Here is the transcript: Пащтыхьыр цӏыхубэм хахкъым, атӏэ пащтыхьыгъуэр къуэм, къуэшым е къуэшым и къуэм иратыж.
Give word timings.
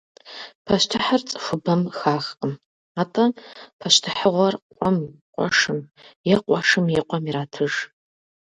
Пащтыхьыр 0.65 1.21
цӏыхубэм 1.29 1.81
хахкъым, 1.97 2.53
атӏэ 3.01 3.25
пащтыхьыгъуэр 3.79 4.55
къуэм, 4.77 4.97
къуэшым 5.33 5.79
е 6.31 6.35
къуэшым 6.43 6.85
и 6.97 7.01
къуэм 7.07 7.23
иратыж. 7.29 7.73